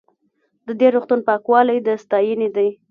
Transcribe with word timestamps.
د 0.67 0.69
دې 0.79 0.87
روغتون 0.95 1.19
پاکوالی 1.27 1.77
د 1.87 1.87
ستاینې 2.03 2.49
دی. 2.55 2.67